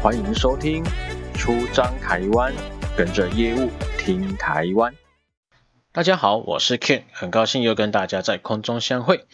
[0.00, 0.84] 欢迎收听
[1.34, 2.54] 出张台湾，
[2.96, 4.94] 跟着业务听台湾。
[5.90, 9.26] 大家好，我是 Ken，很高兴又跟大家在空中相会。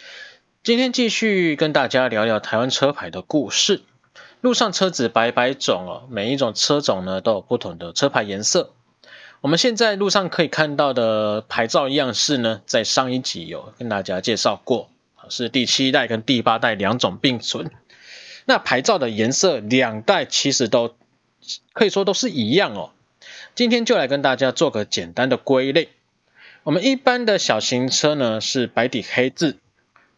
[0.63, 3.83] 今天继续跟大家聊聊台湾车牌的故事。
[4.41, 8.73] 路上车子百百种哦，每一种车种呢都有不同的车牌颜色。
[9.43, 14.89] 我们现在路上可以看到的牌照样式呢，在上一集有跟大家介绍过，
[15.29, 17.71] 是第七代跟第八代两种并存。
[18.45, 20.95] 那牌照的颜色两代其实都
[21.73, 22.91] 可以说都是一样哦。
[23.55, 25.89] 今天就来跟大家做个简单的归类。
[26.63, 29.59] 我们一般的小型车呢是白底黑字，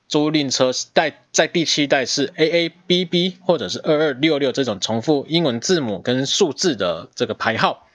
[0.08, 7.88] 租赁车代在第七代是 AABB 或者是二二六六这种重复英文字母跟数字的这个牌号。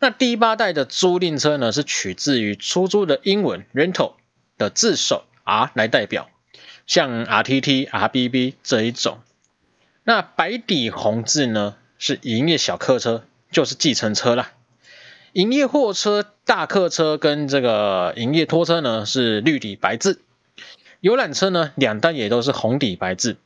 [0.00, 4.12] 那第八代的租赁车呢，是取自于出租的英文 rental
[4.56, 6.28] 的字首 R 来代表，
[6.86, 9.18] 像 RTT、RBB 这一种。
[10.08, 14.52] 那白底红字呢，是营业小客车，就是计程车啦。
[15.34, 20.22] 营业货车、大客车跟这个营业拖车呢，是绿底白字。
[21.00, 23.36] 游览车呢，两单也都是红底白字。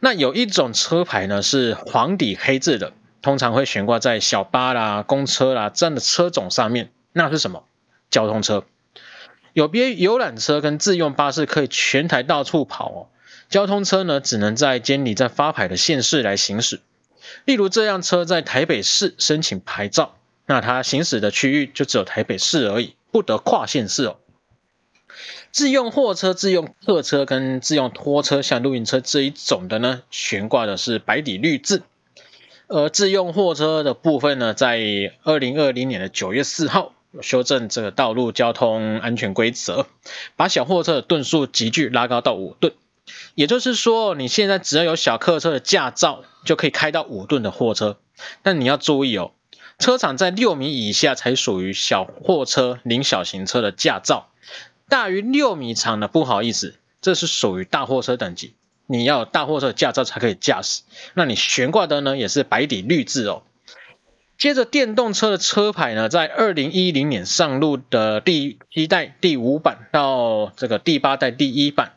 [0.00, 2.92] 那有一种车牌呢，是黄底黑字的。
[3.22, 7.62] 通常会悬挂在小巴啦、公车啦这样的车种上面，那是什么？
[8.10, 8.64] 交通车。
[9.52, 13.06] 有别游览车跟自用巴士可以全台到处跑哦，
[13.48, 16.80] 交通车呢只能在监理站发牌的县市来行驶。
[17.44, 24.16] 例如这辆车在台北市申请牌照，那它行驶的区域就只有台北市而已，不得跨县市哦。
[25.52, 31.82] 自用货车、自用客车跟自用拖车，像露营车这一种的呢，悬挂的是白底绿字。
[32.66, 34.80] 而自用货车的部分呢，在
[35.22, 39.86] 二零二零年的九月四号修正这个道路交通安全规则，
[40.34, 42.72] 把小货车的吨数急剧拉高到五吨。
[43.34, 47.98] 也就是说，你现在只要有小客车的驾照，就可以开到五吨的货车。
[48.42, 49.32] 但你要注意哦，
[49.78, 54.28] 车长在六米以下才属于小货车、领小型车的驾照，
[54.88, 58.54] 大于六米长的不好意思，这是属于大货车等级。
[58.86, 60.82] 你要有大货车驾照才可以驾驶，
[61.14, 63.42] 那你悬挂的呢也是白底绿字哦。
[64.36, 71.94] 接着电动车的车牌呢，在二零一零年上路的第一代第五版到这个第八代第一版，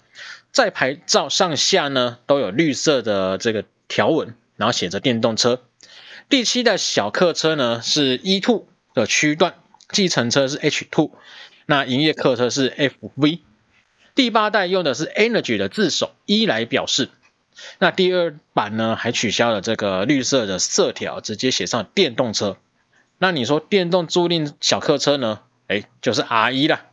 [0.58, 5.62] 在牌照上下呢都有绿色的这个条纹，然后写着电动车。
[6.30, 8.64] 第七代小客车呢是 E2
[8.96, 9.54] 的区段，
[9.92, 11.12] 计程车是 H2，
[11.68, 13.42] 那营业客车是 FV。
[14.16, 17.12] 第八代用的是 Energy 的字首一来表示，
[17.78, 22.58] 那第二版呢还取消了这个绿色的色条，直接写上电动车。
[23.20, 25.42] 那你说电动租赁小客车呢？
[25.68, 26.86] 哎，就是 R1 啦。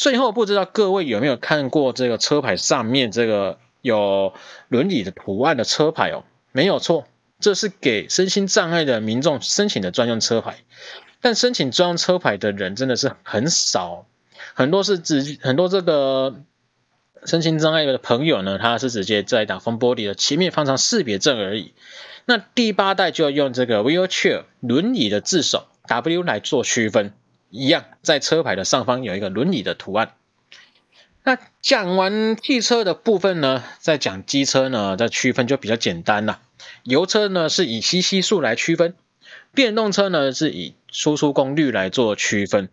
[0.00, 4.32] 最后不知道各位有没有看过这个车牌上面这个有
[4.68, 6.24] 轮椅的图案的车牌哦？
[6.52, 7.06] 没有错，
[7.38, 10.56] 这是给身心障碍的民众申请的专用车牌。
[11.20, 14.06] 但申请专用车牌的人真的是很少。
[14.54, 16.34] 很多是直很多这个
[17.26, 21.74] 身心障碍的朋友呢，他是直接在挡风玻璃的前面放上识别证而已。
[22.24, 27.12] 那第八代就要用这个 wheelchair 轮椅的字首 W 来做区分，
[27.50, 30.14] 一样在车牌的上方有一个轮椅的图案。
[31.22, 36.40] 那讲完汽车的部分呢，再讲机车呢，再区分就比较简单了。
[36.82, 38.94] 油车呢是以 CC 数来区分，
[39.54, 42.70] 电动车呢是以输出功率来做区分。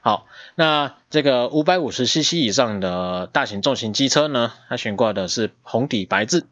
[0.00, 6.46] 好，那这个五百五十 CC 以上的大型重型机车呢，它悬挂的是红底白字；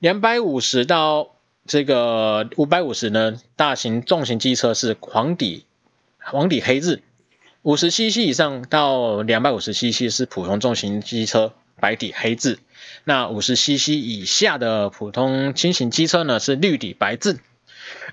[0.00, 1.30] 两百五十到
[1.66, 5.64] 这个五百五十呢，大型重型机车是黄底
[6.24, 7.00] 黄底黑字；
[7.62, 12.58] 五十 CC 以上到两百五十 CC 是普通重型机车，白底黑字；
[13.04, 17.40] 那五十 CC 以下的普通轻型机车呢，是绿底白字。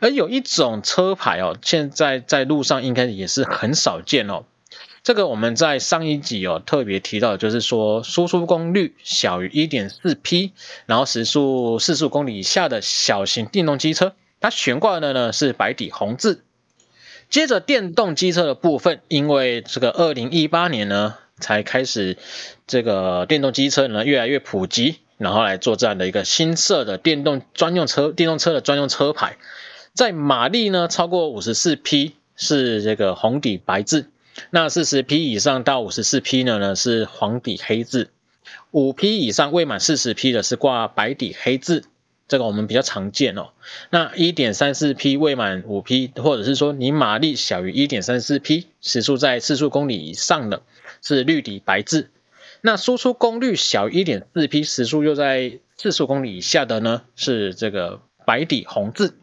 [0.02, 4.44] 而有一种车牌哦，现在在路上应该也是很少见哦。
[5.02, 10.52] 这个我们在上一集哦特别提到，就是说输出功率小于一点四匹，
[10.85, 16.44] 然后时速四十五公里以下的小型电动机车，它悬挂的呢是白底红字。
[17.29, 22.17] 接着电动机车的部分，因为这个二零一八年呢才开始
[22.66, 29.37] 这个电动机车呢越来越普及，然后来做这样的一个新设的电动专用车电动车的专用车牌，
[29.93, 34.09] 在马力呢超过五十四匹是这个红底白字。
[34.49, 38.09] 那四十匹以上到五十四匹的呢是黄底黑字，
[38.72, 41.84] 五匹以上未满四十匹的是挂白底黑字，
[42.29, 43.49] 这个我们比较常见哦。
[43.90, 50.61] 那一点三四匹未满五匹，或者是说你马力小于一点三四匹，时速在四十公里以上的，
[51.02, 52.09] 是绿底白字。
[52.61, 59.17] 那输出功率小于一点四匹，时速又在四十公里以下的呢，是这个白底红字。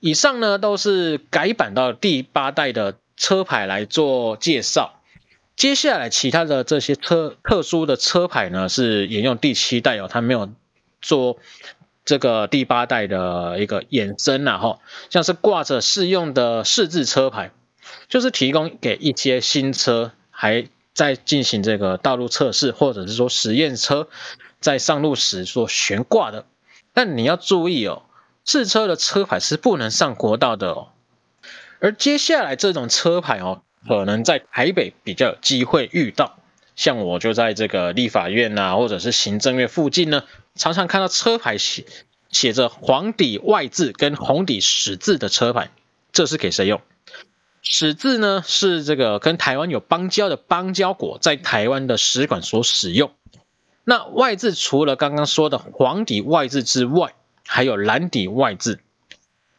[0.00, 5.00] 以上呢都是改版到第八代的车牌来做介绍。
[5.54, 10.50] 接下来其他的这些车特殊的车牌呢，是沿用第七代哦，它没有
[11.00, 11.36] 做
[12.04, 14.78] 这个第八代的一个衍生啊哈，
[15.10, 17.52] 像是挂着试用的试制车牌，
[18.08, 24.08] 就是提供给一些新车还在进行这个道路测试，或者是说实验车
[24.60, 26.44] 在上路时所悬挂的。
[26.92, 28.02] 但你要注意哦，
[28.44, 30.88] 试车的车牌是不能上国道的哦。
[31.80, 33.62] 而接下来这种车牌哦。
[33.84, 36.38] 可能在台北比较有机会遇到，
[36.76, 40.22] 像我就在这个立法院呐，或者是行政院附近呢，
[40.54, 41.86] 常常看到车牌写
[42.30, 45.70] 写着黄底外字跟红底实字的车牌，
[46.12, 46.80] 这是给谁用？
[47.62, 53.12] 实字呢是这个跟台湾有邦交的邦交国在台湾的使馆所使用。
[53.84, 57.14] 那外字除了刚刚说的黄底外字之外，
[57.46, 58.80] 还有蓝底外字。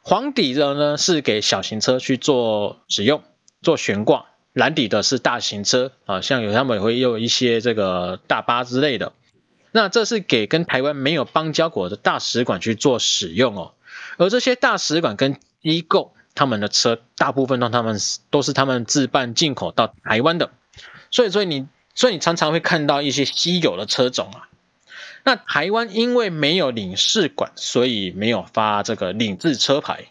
[0.01, 3.23] 黄底的呢是给小型车去做使用。
[3.61, 9.13] 做悬挂，蓝底的是大型车啊，像有他们也会有一些这个大巴之类的。
[9.75, 13.73] 那这是给跟台湾没有邦交国的大使馆去做使用哦。
[14.17, 17.99] 而这些大使馆跟机构，他们的车大部分都他们
[18.29, 20.51] 都是他们自办进口到台湾的，
[21.09, 24.47] 所以所以你所以你常常会看到一些稀有的车种啊。
[25.23, 30.05] 那台湾因为没有领事馆，所以没有发这个领制车牌。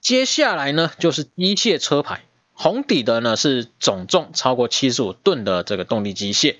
[0.00, 2.20] 接下来呢，就是机械车牌。
[2.52, 6.56] 红底的呢是总重超过七十五吨的这个动力机械，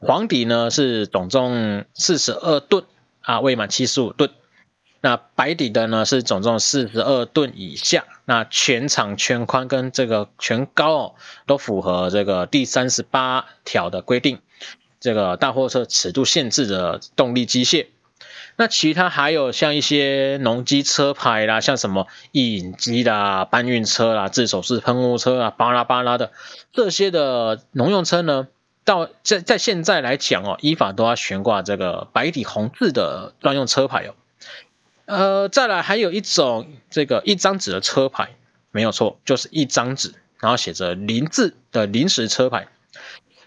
[0.00, 2.84] 黄底呢是总重四十二吨
[3.20, 4.30] 啊，未满七十五吨。
[5.00, 11.14] 那白底的呢是总重四十二吨以下，那全长、全宽跟这个全高哦
[11.46, 14.38] 都符合这个第三十八条的规定，
[15.00, 17.88] 这个大货车尺度限制的动力机械。
[18.56, 26.30] 那其他还有像一些农机车牌啦，像什么曳引机啦、搬运车啦、自手式喷雾车啊，巴拉巴拉的
[26.72, 28.46] 这些的农用车呢，
[28.84, 34.14] 到在在现在来讲哦，依法都要悬挂这个白底红字的专用车牌哦。
[35.06, 38.36] 呃，再来还有一种这个一张纸的车牌，
[38.70, 42.68] 没有错，就是一张纸，然后写着临字的临时车牌。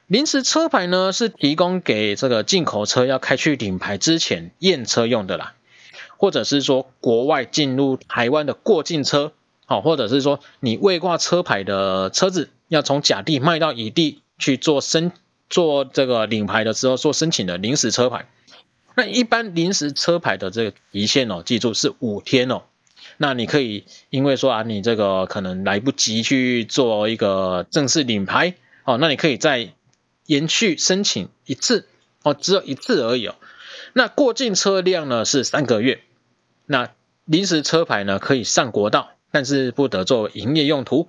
[0.05, 5.55] 临时车牌呢，是提供给这个进口车要开去领牌之前验车用的啦，
[6.17, 9.33] 或者是说国外进入台湾的过境车，
[9.65, 15.11] 好，或者是说你未挂车牌的车子要从甲地卖到乙地去做申
[15.49, 18.27] 做这个领牌的时候做申请的临时车牌。
[18.95, 22.63] 那一般临时车牌的这个期限哦，记住是五天哦。
[23.17, 29.71] 那你可以因为说啊，你这个可能来不及去做一个正式领牌，哦，那你可以再
[30.25, 31.87] 延续申请一次
[32.23, 33.35] 哦，只有一次而已哦。
[33.93, 36.01] 那过境车辆呢是三个月，
[36.65, 36.89] 那
[37.25, 41.07] 临时车牌呢可以上国道，但是不得作为营业用途。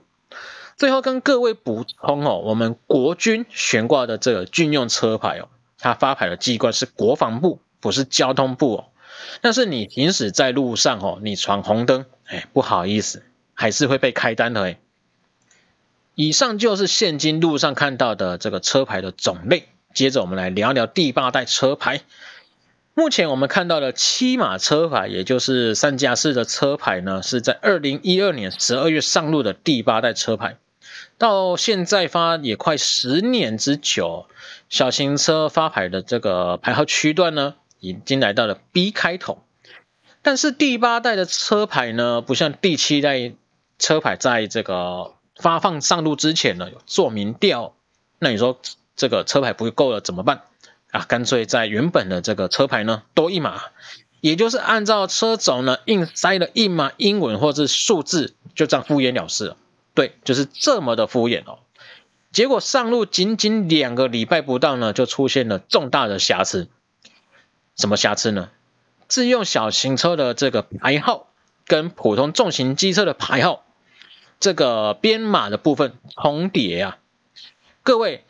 [0.78, 8.84] 最后跟各位补充哦，我们国军悬挂的这个军用车牌哦，它发牌的机关是国防部，不是交通部哦。
[9.40, 14.78] 但是你行驶在路上哦，你闯红灯，哎，不好意思，还是会被开单的哎。
[16.14, 19.66] 以上就是现今路上看到的这个车牌的种类。
[19.94, 22.02] 接着我们来聊聊第八代车牌。
[22.94, 30.56] 目前我们看到的七码车牌，也就是三加四的车牌呢，是在二零一二年十二月上路的第八代车牌。
[31.18, 34.26] 到现在发也快十年之久，
[34.68, 39.42] 小型车发牌的这个牌号区段呢，已经来到了 B 开头。
[40.22, 43.32] 但是第八代的车牌呢，不像第七代
[43.78, 45.14] 车牌在这个。
[45.40, 47.76] 发放上路之前呢，有做民调，
[48.18, 48.58] 那你说
[48.96, 50.42] 这个车牌不够了怎么办
[50.90, 51.04] 啊？
[51.06, 53.62] 干脆在原本的这个车牌呢多一码，
[54.20, 59.56] 也就是按照车种呢硬塞了一码英文或是数字，就这样敷衍了事了。
[59.98, 61.58] 对，就是这么的敷衍哦。
[62.30, 66.68] 结果上路仅仅两个礼拜不到呢，就出现了重大的瑕疵。
[67.74, 68.48] 什么瑕疵呢？
[69.08, 71.26] 自用小型车的这个牌号
[71.66, 73.64] 跟普通重型机车的牌号。
[74.38, 76.98] 这个编码的部分重叠啊，
[77.82, 78.24] 各位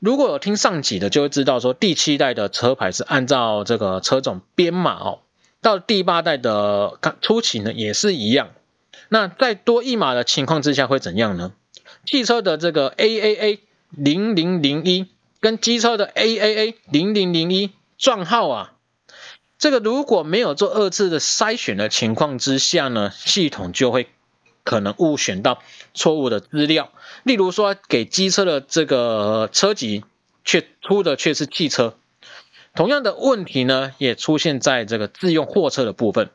[0.00, 5.20] 如果有听上集的，就会知道说第七代的车牌是按照这个车种编码哦，
[5.62, 8.50] 到第八代的初期呢也是一样。
[9.08, 11.52] 那再多一码的情况之下会怎样呢？
[12.04, 15.06] 汽车的这个 AAA 零零零一
[15.40, 18.72] 跟机车的 AAA 零零零一撞号啊，
[19.58, 24.08] 这个如果没有做二次的筛选的情况之下呢，系统就会。
[24.66, 26.90] 可能误选到错误的资料，
[27.22, 30.06] 例如说给机车的这个车籍，
[30.42, 31.98] 却出的却是汽车。
[32.74, 36.30] 同样的问题呢，也出现在这个自用货车的部分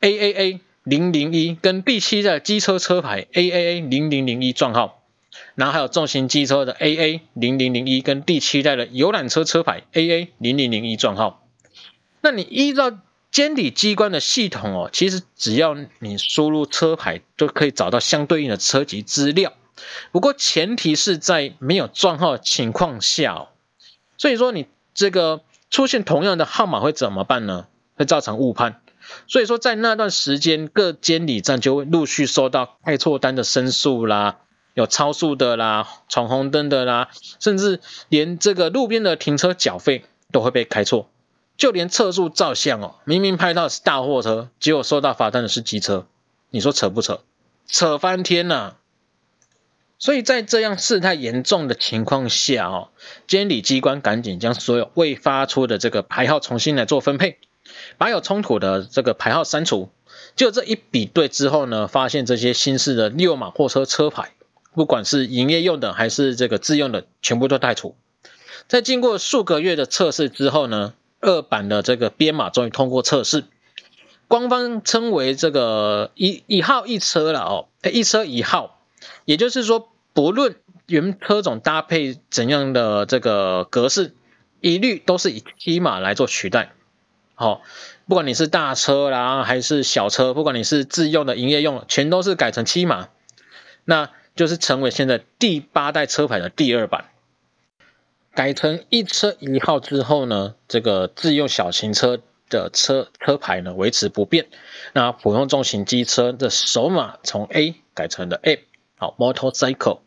[0.00, 5.02] ，AAA 零零一跟第七代机车车牌 AAA 零零零一撞号，
[5.54, 11.42] 然后还有重型机车的 AA 零零零一跟第七代的游览车车牌 AA 零零零一撞号。
[12.20, 12.98] 那你依照
[13.30, 19.54] 监理机关的系统哦，其实只要你输入车牌，都可以找到相对应的车籍资料。
[20.12, 23.48] 不过前提是在没有撞号的情况下哦。
[24.18, 27.68] 所以说你这个出现同样的号码会怎么办呢？
[27.96, 28.82] 会造成误判。
[29.26, 34.38] 所以说在那段时间，各监理站就会陆续收到开错单的申诉啦，
[34.74, 41.08] 有超速的啦，闯红灯的啦，甚至连这个路边的停车缴费都会被开错。
[41.56, 46.06] 就连测速照相哦，明明拍到是大货车，结果收到罚单的是机车，
[46.50, 47.20] 你说扯不扯？
[47.68, 48.74] 扯翻天呐！
[49.96, 52.88] 所以在这样事态严重的情况下哦，
[53.28, 57.38] 监理机关赶紧将所有未发出的这个牌号重新来做分配，
[57.98, 59.90] 把有冲突的这个牌号删除。
[60.36, 64.32] 就这一比对之后呢，发现这些新式的六码货车车牌，
[64.74, 67.94] 不管是营业用的还是这个自用的，全部都汰除。
[68.66, 73.44] 在经过数个月的测试之后呢，二版的这个编码终于通过测试，
[74.26, 78.80] 官方称为这个一一号一车了哦，一车一号，
[79.24, 84.14] 也就是说，不论原车种搭配怎样的这个格式，
[84.60, 86.72] 一律都是以七码来做取代。
[87.34, 87.62] 好，
[88.06, 93.08] 不管你是大车啦还是小车，不管你是自用的、营业用，全都是改成七码，
[93.84, 97.06] 那就是成为现在第八代车牌的第二版。
[98.34, 104.46] 改成一车一号之后呢，这个自用小型车的车车牌呢维持不变。
[104.92, 108.58] 那普通重型机车的首码从 A 改成了 M，
[108.96, 110.00] 好，Motorcycle。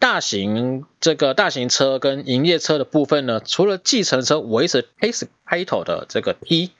[0.00, 6.72] 大型这个大型车跟营业车的部分呢，除了计程车维持 S 开头的这个 T，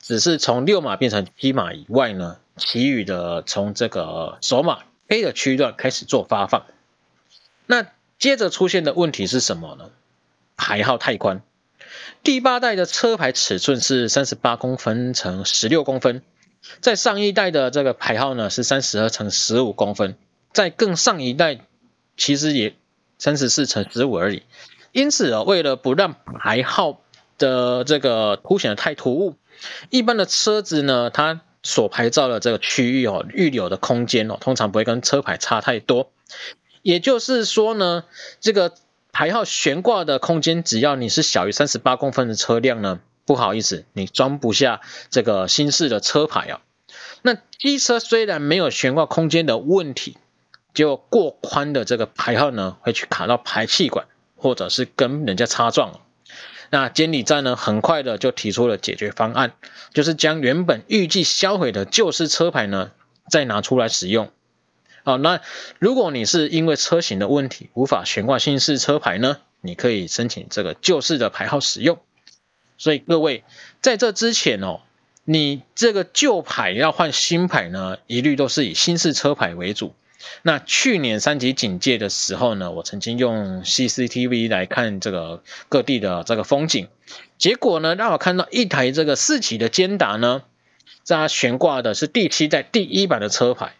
[0.00, 6.64] 只是从六码变成七码以外呢，其余的从这个首码 A 的区段开始做发放。
[7.66, 7.88] 那
[8.20, 9.90] 接着出现的问题是什么呢？
[10.56, 11.42] 牌号太宽，
[12.22, 16.22] 第八代的车牌尺寸是三十八公分乘十六公分，
[16.80, 20.16] 在上一代的这个牌号呢是三十二乘十五公分，
[20.52, 21.58] 在更上一代
[22.16, 22.74] 其实也
[23.18, 24.42] 三十四乘十五而已。
[24.92, 27.00] 因此啊，为了不让牌号
[27.38, 29.36] 的这个凸显得太突兀，
[29.90, 36.10] 一般的车子呢，它所牌照的这个区域哦，预留的空间哦，通常不会跟车牌差太多。
[36.82, 38.04] 也就是说呢，
[38.40, 38.74] 这个。
[39.16, 46.62] 牌号悬挂的空间，只要你是小于三十八公分的车辆呢，不好意思，你装不下这个新式的车牌啊。
[47.22, 50.18] 那机车虽然没有悬挂空间的问题，
[50.74, 56.00] 就过宽的这个牌号呢，会去卡到排气管，或者是跟人家擦撞。
[56.70, 59.52] 那监理站呢，很快的就提出了解决方案，
[59.92, 62.90] 就是将原本预计销毁的旧式车牌呢，
[63.30, 64.32] 再拿出来使用。
[65.04, 65.40] 好，那
[65.78, 72.00] 如果你是因为车型的问题无法悬挂新式车牌呢，你可以申请这个旧式的牌号使用。
[72.78, 73.44] 所以各位
[73.80, 74.80] 在这之前哦，
[75.24, 79.94] 你这个旧牌要换新牌呢，一律都是以新式车牌为主。
[80.42, 86.88] 那去年三级警戒的时候呢，我曾经用 CCTV 来看这个各地的这个风景，
[87.38, 90.42] 结果呢，让我看到一台这个四期的坚达呢，
[91.02, 93.74] 在它悬挂的是第七代第一版的车牌，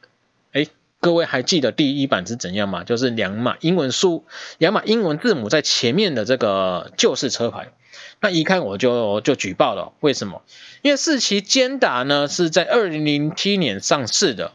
[0.52, 0.68] 诶
[1.00, 2.82] 各位还记得第一版是怎样吗？
[2.84, 4.24] 就是两码英文数，
[4.58, 7.72] 两码英文字母在前面的这个旧式车牌。
[8.20, 10.42] 那一看我就就举报了，为什么？
[10.80, 14.52] 因为四期坚达呢是在二零零七年上市的，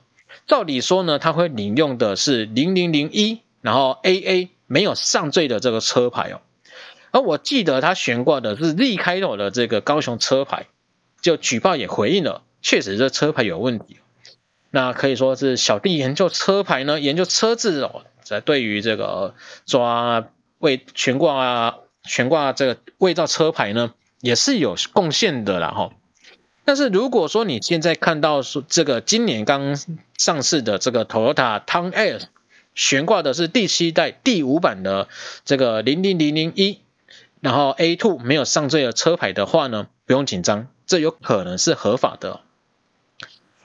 [0.50, 6.42] 照理说呢，他会领用的是零零零一，然后 AA 没有上坠的这个车牌哦。
[7.12, 10.66] 而我记得他悬挂的是 Z 开头的这个高雄车牌，
[11.22, 13.98] 就举报也回应了，确实这车牌有问题。
[14.72, 19.36] 那可以说是小弟研究车牌呢，研究车子哦，在对于这个
[19.68, 20.28] 抓
[20.58, 25.92] 未悬挂啊、悬挂这个伪造车牌呢，也是有贡献的啦哈。
[26.70, 29.76] 但是如果说你现在看到说这个今年刚
[30.20, 32.22] 上市的这个 Toyota Town Air
[32.76, 35.08] 悬挂的是第七代第五版的
[35.46, 36.78] 这个零零零零一，
[37.42, 42.42] 然后 A two 没有上坠的车牌的话呢，不用紧张，这有可能是合法的。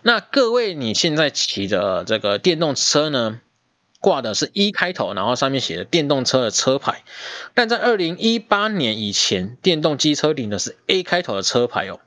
[0.01, 3.39] 那各位，你现在骑的这个电动车呢，
[4.01, 7.05] 挂的是一开头，然后上面写的电动车的车牌，
[7.53, 12.01] 但在二零一八年以前，电动机车领的是 A 开头的车牌哦。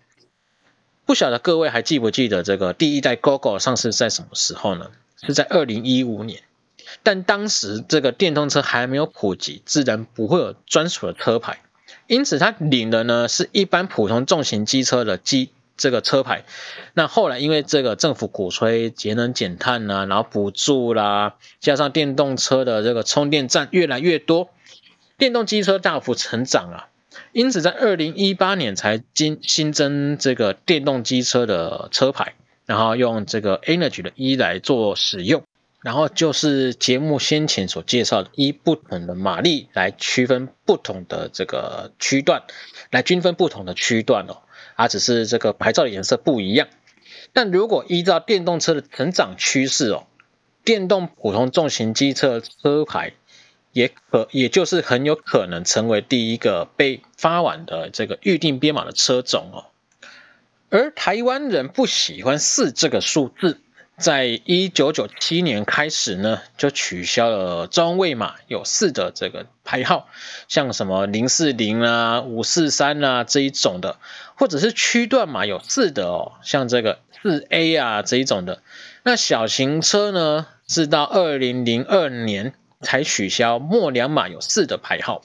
[1.07, 4.91] 不晓得各位还记不记得这个第一代 GOGO 上市在什么时候呢？
[5.23, 6.43] 是在二零一五年，
[7.01, 11.61] 但当时这个电动车还没有普及，自然不会有专属的车牌，
[12.07, 16.43] 因此它领的呢是一般普通重型机车的机这个车牌。
[16.93, 24.49] 那后来因为这个政府鼓吹节能减碳啊，然后补助啦，加上电动车的这个充电站越来越多，
[25.17, 26.89] 电动机车大幅成长啊。
[27.31, 32.33] 因此在二零一八年才新新增这个电动机车的车牌，
[32.65, 35.43] 然后用这个 Energy 的 E 来做使用。
[35.83, 42.43] 然后就是节目先前所介绍的，依不同的马力来区分不同的这个区段，
[42.89, 44.41] 来均分不同的区段哦，
[44.75, 46.67] 而只是这个牌照的颜色不一样。
[47.31, 50.07] 但如果依照电动车的成长趋势哦，
[50.65, 53.13] 电动普通重型机车车牌
[53.77, 59.69] 也可，也就是很有可能成为第一个被发完的这个预定编码的车种哦。
[60.69, 63.61] 而台湾人不喜欢四这个数字。
[63.99, 70.07] 在一九九七年开始呢，就取消了中位码有四的这个牌号，
[70.47, 73.97] 像什么零四零啊、五四三啊这一种的，
[74.35, 78.61] 或者是区段码有四的哦，像这个四 A 啊这一种的。
[79.01, 85.23] 那小型车呢，是到二零零二年才取消末两码有四的牌号。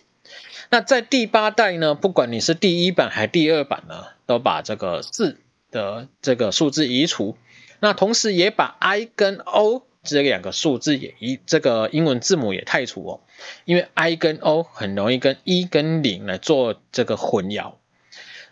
[0.70, 5.38] 那在第八代呢，不管你是第一版还是第二版呢，都把这个四
[5.70, 7.36] 的这个数字移除。
[7.80, 13.20] 那同时也把 I 跟 O 这两个数字也一这个英文字母也汰除哦，
[13.64, 17.74] 因为 I 跟 O 很容易跟一跟零来做这个混淆。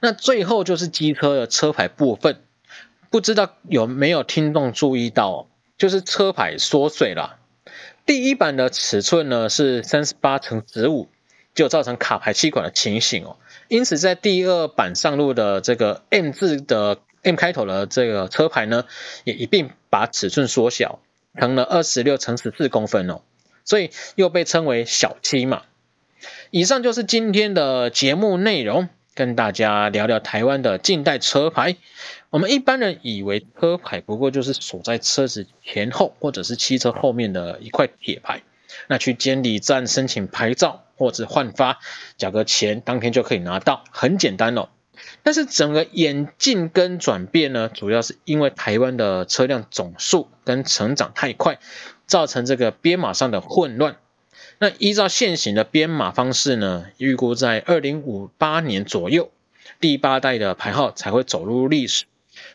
[0.00, 2.42] 那最后就是机车的车牌部分，
[3.11, 7.39] 不知道有没有听众注意到，就是车牌缩水了。
[8.07, 11.09] 第一版的尺寸呢是三十八乘十五，
[11.54, 13.37] 就造成卡排气管的情形哦。
[13.69, 16.99] 因此在第二版上路的这个 M 字的。
[17.23, 18.87] M 开头的这个车牌呢，
[19.25, 21.00] 也一并把尺寸缩小，
[21.38, 23.21] 成了二十六乘十四公分哦，
[23.62, 25.64] 所以又被称为小七嘛。
[26.50, 31.76] 以上就是今天的节目内容，跟大家聊聊台湾的近代车牌。
[32.30, 38.42] 我们一般人以为车牌不过就是锁在车子前后或者是汽车后面的一块铁牌，
[38.86, 41.78] 那去监理站申请牌照或者换发，
[42.16, 44.68] 缴个钱，当天就可以拿到，很简单哦。
[45.23, 51.58] 但是整个演进跟转变呢，主要是因为台湾的车辆总数跟成长太快，
[52.06, 53.96] 造成这个编码上的混乱。
[54.62, 59.30] 那依照现行的编码方式呢，预估在二零五八年左右，
[59.80, 62.04] 第八代的牌号才会走入历史。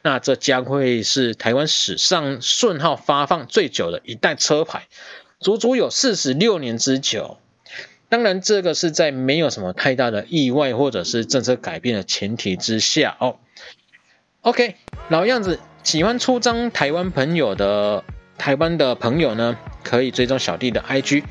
[0.03, 4.85] 那这将会是台湾史上顺号发放最久的一代车牌，
[5.39, 7.39] 足足有四十六年之久。
[8.07, 13.37] 当然，这个是在没有什么太大的意外或者是政策改变的前提之下哦。
[14.41, 14.75] OK，
[15.09, 18.03] 老样子，喜欢出张台湾朋友的
[18.37, 21.23] 台湾的朋友呢，可以追踪小弟的 IG，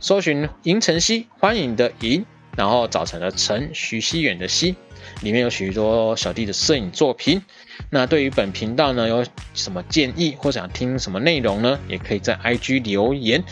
[0.00, 2.24] 搜寻银晨曦，欢迎的迎，
[2.56, 4.74] 然后早晨的晨，徐熙远的熙，
[5.22, 7.42] 里面有许多小弟的摄影作品。
[7.90, 13.42] 那对于本频道呢，有什么建议或想听什么内容呢，也可以在 IG 留言。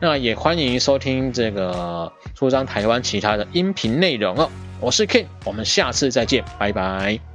[0.00, 4.50] 那也欢迎收听这个出张台湾其他的音频内容哦。
[4.80, 7.31] 我是 Ken，我们下次再见，拜拜。